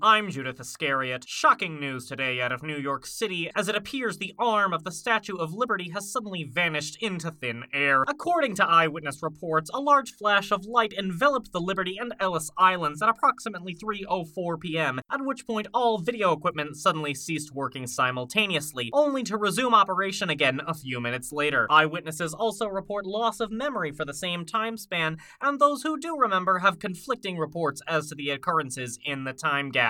[0.00, 1.24] I'm Judith Iscariot.
[1.28, 4.92] Shocking news today out of New York City as it appears the arm of the
[4.92, 8.04] Statue of Liberty has suddenly vanished into thin air.
[8.08, 13.02] According to eyewitness reports, a large flash of light enveloped the Liberty and Ellis Islands
[13.02, 19.22] at approximately 3:04 p.m., at which point all video equipment suddenly ceased working simultaneously, only
[19.24, 21.66] to resume operation again a few minutes later.
[21.68, 26.16] Eyewitnesses also report loss of memory for the same time span, and those who do
[26.16, 29.81] remember have conflicting reports as to the occurrences in the time gap.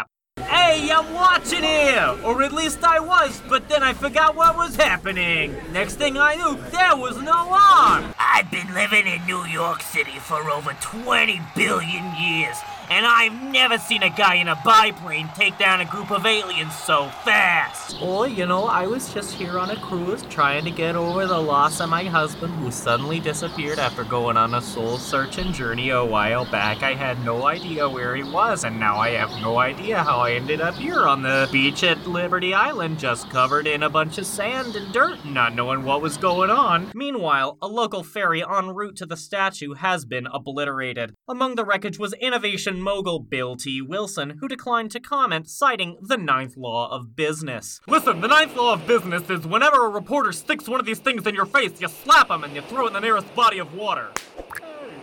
[0.72, 2.16] Hey, I'm watching here!
[2.24, 5.54] Or at least I was, but then I forgot what was happening.
[5.70, 8.14] Next thing I knew, there was no arm!
[8.18, 12.56] I've been living in New York City for over 20 billion years,
[12.90, 16.76] and I've never seen a guy in a biplane take down a group of aliens
[16.76, 18.00] so fast.
[18.00, 21.40] Well, you know, I was just here on a cruise trying to get over the
[21.40, 26.04] loss of my husband who suddenly disappeared after going on a soul searching journey a
[26.04, 26.82] while back.
[26.82, 30.32] I had no idea where he was, and now I have no idea how I
[30.32, 34.26] ended up here on the beach at Liberty Island, just covered in a bunch of
[34.26, 36.90] sand and dirt, not knowing what was going on.
[36.94, 41.14] Meanwhile, a local ferry en route to the statue has been obliterated.
[41.28, 43.82] Among the wreckage was innovation mogul Bill T.
[43.82, 47.80] Wilson, who declined to comment, citing the ninth law of business.
[47.86, 51.26] Listen, the ninth law of business is whenever a reporter sticks one of these things
[51.26, 53.74] in your face, you slap him and you throw it in the nearest body of
[53.74, 54.08] water.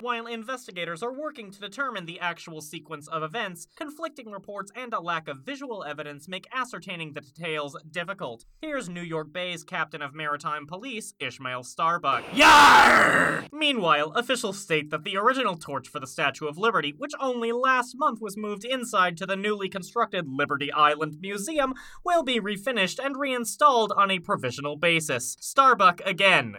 [0.02, 5.00] While investigators are working to determine the actual sequence of events, conflicting reports and a
[5.02, 8.46] lack of visual evidence make ascertaining the details difficult.
[8.62, 12.24] Here's New York Bay's captain of maritime police, Ishmael Starbuck.
[12.32, 13.46] Yarr!
[13.52, 17.96] Meanwhile, officials state that the original torch for the Statue of Liberty, which only last
[17.98, 21.74] month was moved inside to the newly constructed Liberty Island Museum,
[22.06, 25.36] will be refinished and reinstalled on a provisional basis.
[25.42, 26.58] Starbuck again.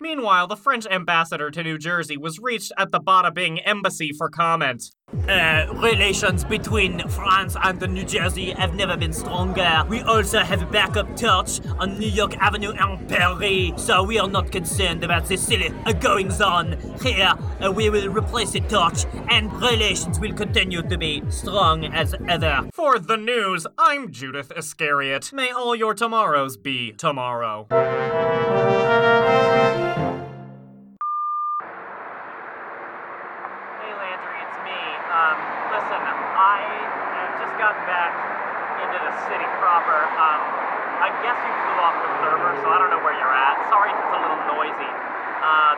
[0.00, 4.28] Meanwhile, the French ambassador to New Jersey was reached at the Bada Bing embassy for
[4.28, 4.90] comment.
[5.28, 9.84] Uh, relations between France and New Jersey have never been stronger.
[9.88, 14.28] We also have a backup torch on New York Avenue in Paris, so we are
[14.28, 17.34] not concerned about the silly uh, goings on here.
[17.62, 22.68] Uh, we will replace the torch, and relations will continue to be strong as ever.
[22.72, 25.30] For the news, I'm Judith Iscariot.
[25.32, 27.66] May all your tomorrows be tomorrow.
[42.62, 43.58] So I don't know where you're at.
[43.66, 44.92] Sorry if it's a little noisy.
[45.42, 45.74] Uh,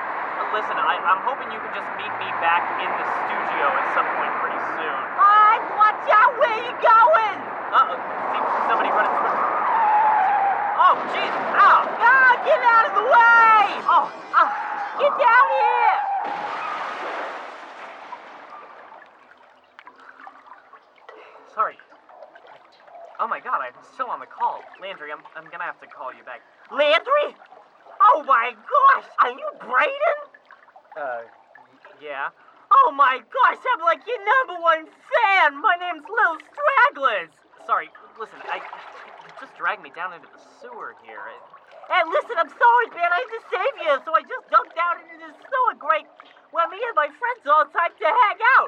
[0.52, 4.04] listen, I, I'm hoping you can just meet me back in the studio at some
[4.20, 5.00] point pretty soon.
[5.16, 6.36] Hey, watch out!
[6.36, 7.38] Where you going?
[7.72, 7.96] Uh-oh,
[8.36, 9.32] see somebody running through.
[10.76, 11.88] Oh, jeez, ow!
[11.88, 13.64] Ah, get out of the way!
[13.88, 14.04] Oh,
[14.36, 14.52] Ah,
[15.00, 15.96] get down here!
[21.54, 21.78] sorry.
[23.20, 24.62] Oh my god, I'm still on the call.
[24.78, 26.38] Landry, I'm, I'm gonna have to call you back.
[26.70, 27.34] Landry?
[27.98, 30.18] Oh my gosh, are you Brayden?
[30.94, 31.26] Uh,
[31.98, 32.30] yeah?
[32.70, 35.58] Oh my gosh, I'm like your number one fan.
[35.58, 37.34] My name's Lil Stragglers.
[37.66, 38.62] Sorry, listen, I.
[39.42, 41.18] Just dragged me down into the sewer here.
[41.34, 41.42] It-
[41.84, 43.12] Hey, listen, I'm sorry, man.
[43.12, 46.08] I had to save you, so I just dunked down into the sewer grate
[46.48, 48.63] where me and my friends all time to hang out.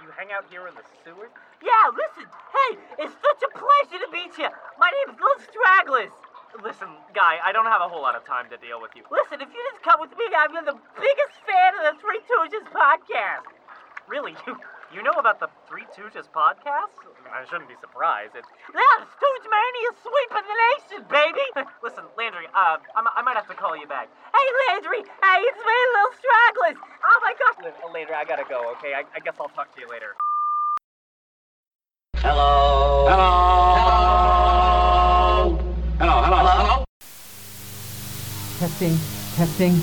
[0.00, 1.28] You hang out here in the sewers?
[1.60, 2.24] Yeah, listen.
[2.24, 4.48] Hey, it's such a pleasure to meet you.
[4.80, 6.12] My name's Lil Stragglers.
[6.64, 9.04] Listen, guy, I don't have a whole lot of time to deal with you.
[9.12, 12.64] Listen, if you just come with me, I'm the biggest fan of the Three Stooges
[12.72, 13.44] podcast.
[14.08, 14.56] Really, you
[14.92, 16.90] you know about the Three Stooges podcast?
[17.30, 18.34] I shouldn't be surprised.
[18.34, 21.46] It's Yeah, Stooge Mania sweeping the nation, baby.
[21.84, 22.46] listen, Landry.
[22.50, 24.08] Uh, I, I might have to call you back.
[24.34, 25.02] hey, Landry.
[25.06, 26.78] Hey, it's me, little Stragglers.
[27.06, 27.64] Oh my gosh.
[27.64, 28.72] Lin- uh, Landry, I gotta go.
[28.78, 30.16] Okay, I, I guess I'll talk to you later.
[32.16, 33.06] Hello.
[33.08, 33.30] Hello.
[35.98, 36.22] Hello.
[36.22, 36.22] Hello.
[36.22, 36.38] Hello.
[36.66, 36.84] Hello.
[38.58, 38.98] Testing,
[39.36, 39.74] testing.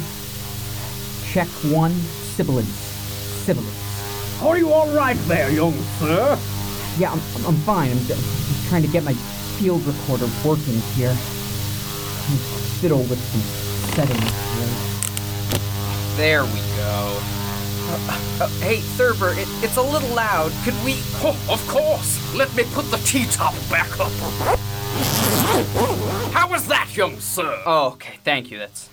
[1.31, 1.93] Check one,
[2.35, 2.67] sibilance.
[3.47, 3.86] Sibilance.
[4.41, 6.37] Are you all right there, young sir?
[6.97, 7.91] Yeah, I'm, I'm, I'm fine.
[7.91, 11.09] I'm, just- just trying to get my field recorder working here.
[11.09, 12.37] I'm
[12.79, 13.41] fiddle with some
[13.95, 14.19] settings
[14.53, 16.17] here.
[16.17, 17.19] There we go.
[17.89, 20.51] Uh, uh, hey, Thurber, it, it's a little loud.
[20.63, 20.95] Could we.
[21.23, 22.19] Oh, of course.
[22.35, 24.11] Let me put the T-top back up.
[26.33, 27.61] How was that, young sir?
[27.65, 28.57] Oh, okay, thank you.
[28.59, 28.89] That's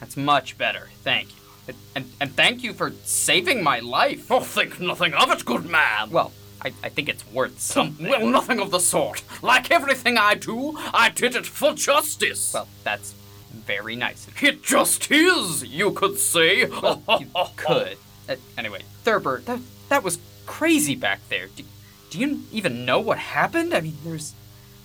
[0.00, 0.88] that's much better.
[1.02, 1.43] Thank you.
[1.66, 4.30] And, and, and thank you for saving my life.
[4.30, 6.10] Oh, think nothing of it, good man.
[6.10, 6.32] Well,
[6.62, 8.08] I, I think it's worth something.
[8.08, 9.22] Well, nothing of the sort.
[9.42, 12.52] Like everything I do, I did it for justice.
[12.54, 13.14] Well, that's
[13.52, 14.26] very nice.
[14.42, 16.66] it just is, you could say.
[16.66, 17.98] Well, you could.
[18.28, 21.48] Uh, anyway, Thurber, that, that was crazy back there.
[21.48, 21.64] Do,
[22.10, 23.74] do you even know what happened?
[23.74, 24.34] I mean, there's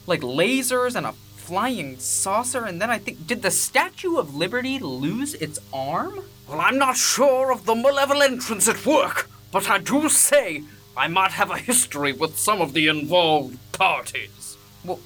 [0.06, 3.26] like lasers and a flying saucer, and then I think.
[3.26, 6.22] Did the Statue of Liberty lose its arm?
[6.50, 10.64] Well, I'm not sure of the malevolent malevolence at work, but I do say
[10.98, 14.58] I might have a history with some of the involved parties.
[14.84, 15.00] Well,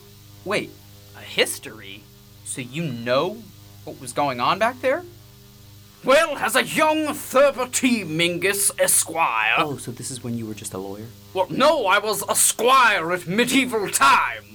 [0.46, 0.70] wait,
[1.18, 2.04] a history?
[2.46, 3.44] So you know
[3.84, 5.04] what was going on back there?
[6.06, 8.06] Well, as a young Thurber T.
[8.06, 9.56] Mingus Esquire.
[9.58, 11.08] Oh, so this is when you were just a lawyer?
[11.34, 14.53] Well, no, I was a squire at medieval times.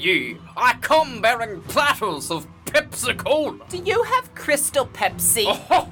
[0.00, 0.36] Ye!
[0.56, 3.58] I come bearing platters of Pepsi Cola.
[3.68, 5.44] Do you have Crystal Pepsi?
[5.70, 5.88] Oh,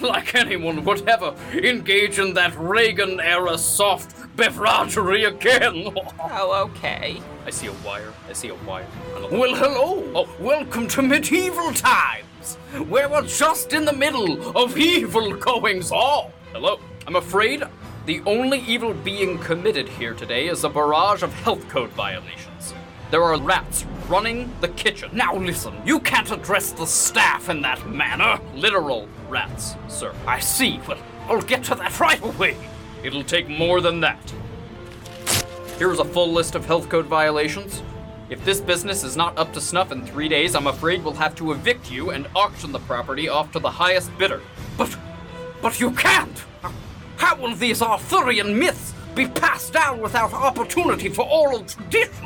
[0.00, 5.96] like anyone would ever engage in that Reagan era soft beveragery again.
[6.38, 7.22] Oh, okay.
[7.46, 8.12] I see a wire.
[8.28, 8.86] I see a wire.
[9.30, 10.04] well, hello.
[10.14, 12.56] Oh, welcome to medieval times,
[12.88, 16.30] where we're just in the middle of evil goings on.
[16.52, 16.78] Hello.
[17.06, 17.62] I'm afraid
[18.04, 22.74] the only evil being committed here today is a barrage of health code violations.
[23.10, 25.10] There are rats running the kitchen.
[25.12, 28.40] Now listen, you can't address the staff in that manner.
[28.54, 30.12] Literal rats, sir.
[30.26, 30.80] I see.
[30.88, 30.98] Well,
[31.28, 32.56] I'll get to that right away.
[33.04, 34.18] It'll take more than that.
[35.78, 37.82] Here's a full list of health code violations.
[38.28, 41.36] If this business is not up to snuff in three days, I'm afraid we'll have
[41.36, 44.40] to evict you and auction the property off to the highest bidder.
[44.76, 44.96] But,
[45.62, 46.44] but you can't.
[47.18, 52.25] How will these Arthurian myths be passed down without opportunity for oral tradition?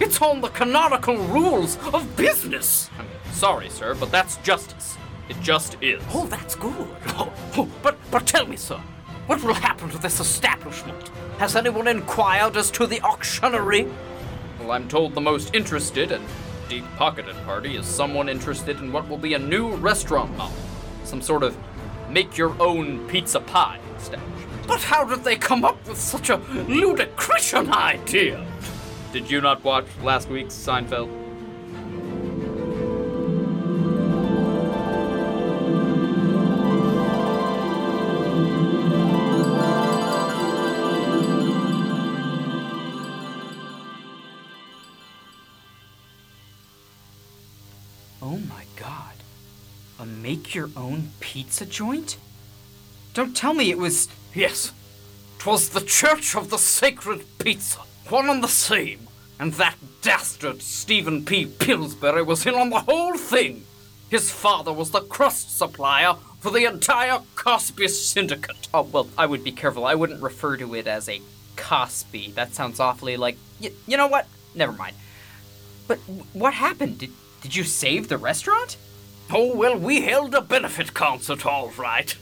[0.00, 2.88] It's on the canonical rules of business.
[2.98, 4.96] I'm sorry, sir, but that's justice.
[5.28, 6.00] It just is.
[6.14, 6.88] Oh, that's good.
[7.08, 8.80] Oh, oh, but, but tell me, sir,
[9.26, 11.08] what will happen to this establishment?
[11.38, 13.88] Has anyone inquired as to the auctionery?
[14.60, 16.24] Well, I'm told the most interested and
[16.68, 20.56] deep pocketed party is someone interested in what will be a new restaurant model.
[21.04, 21.56] Some sort of
[22.08, 24.66] make your own pizza pie establishment.
[24.68, 28.46] But how did they come up with such a ludicrous idea?
[29.10, 31.08] Did you not watch last week's Seinfeld?
[48.20, 49.14] Oh my god.
[49.98, 52.18] A make your own pizza joint?
[53.14, 54.08] Don't tell me it was.
[54.34, 54.72] Yes,
[55.38, 59.00] 'twas the Church of the Sacred Pizza, one and the same.
[59.40, 61.46] And that dastard Stephen P.
[61.46, 63.64] Pillsbury was in on the whole thing.
[64.10, 68.68] His father was the crust supplier for the entire Cosby syndicate.
[68.72, 69.84] Oh, well, I would be careful.
[69.84, 71.20] I wouldn't refer to it as a
[71.56, 72.32] Cosby.
[72.32, 73.36] That sounds awfully like.
[73.60, 74.26] Y- you know what?
[74.54, 74.96] Never mind.
[75.86, 76.98] But w- what happened?
[76.98, 77.10] Did,
[77.42, 78.76] did you save the restaurant?
[79.30, 82.16] Oh, well, we held a benefit concert, all right.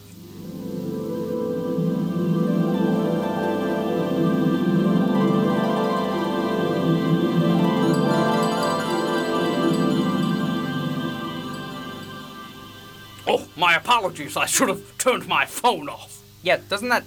[13.77, 14.37] My apologies.
[14.37, 16.23] I should have turned my phone off.
[16.43, 17.05] Yeah, doesn't that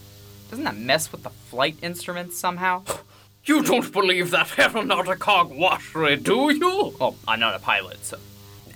[0.49, 2.83] doesn't that mess with the flight instruments somehow?
[3.45, 6.95] You don't believe that aeronautic hogwashery, do you?
[6.99, 8.17] Oh, I'm not a pilot, so.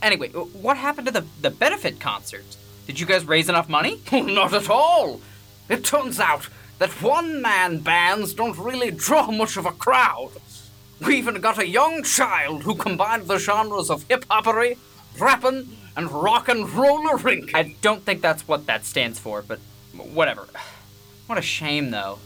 [0.02, 2.46] Anyway, what happened to the the benefit concert?
[2.88, 4.02] Did you guys raise enough money?
[4.12, 5.22] Oh, not at all.
[5.70, 10.32] It turns out that one man bands don't really draw much of a crowd.
[11.00, 14.78] We even got a young child who combined the genres of hip hoppery,
[15.20, 17.54] rapping, and rock and roller rink.
[17.54, 19.60] I don't think that's what that stands for, but
[19.96, 20.48] whatever.
[21.28, 22.20] What a shame, though.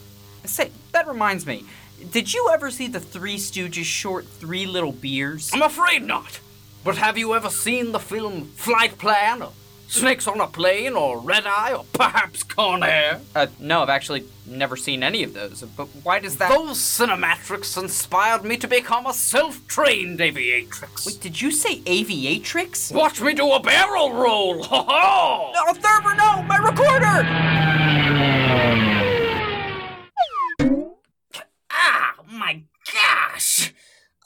[0.45, 1.65] Say, that reminds me.
[2.11, 5.51] Did you ever see the Three Stooges short Three Little Beers?
[5.53, 6.39] I'm afraid not.
[6.83, 9.43] But have you ever seen the film Flight Plan,
[9.87, 13.21] Snakes on a Plane, or Red Eye, or perhaps Con Air?
[13.33, 15.61] Uh, no, I've actually never seen any of those.
[15.61, 16.49] But why does that?
[16.49, 21.05] Those cinematrics inspired me to become a self-trained aviatrix.
[21.05, 22.93] Wait, did you say aviatrix?
[22.93, 24.61] Watch me do a barrel roll!
[24.67, 25.51] Ho ho!
[25.53, 26.43] No, Thurber, no!
[26.43, 27.23] My recorder!
[31.71, 32.61] Ah, my
[32.93, 33.73] gosh!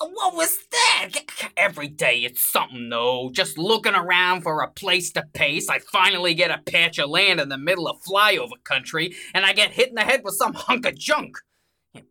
[0.10, 1.10] What was that?
[1.56, 3.30] Every day it's something though.
[3.32, 5.70] Just looking around for a place to pace.
[5.70, 9.54] I finally get a patch of land in the middle of flyover country, and I
[9.54, 11.38] get hit in the head with some hunk of junk.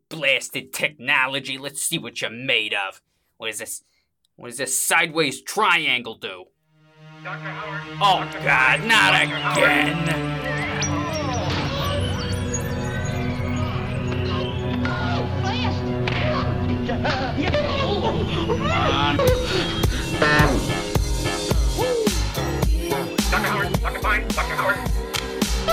[0.08, 1.58] Blasted technology.
[1.58, 3.00] Let's see what you're made of.
[3.38, 3.82] What is this?
[4.36, 6.44] What does this sideways triangle do?
[7.22, 7.38] Dr.
[7.38, 7.82] Howard.
[8.00, 10.59] Oh God, not again!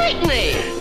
[0.08, 0.78] Lightning!